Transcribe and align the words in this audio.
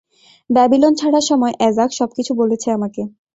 Babylon 0.49 0.93
ছাড়ার 0.95 1.25
সময় 1.29 1.53
অ্যাজাক 1.57 1.89
সবকিছু 1.99 2.31
বলেছে 2.41 2.67
আমাকে। 2.71 3.01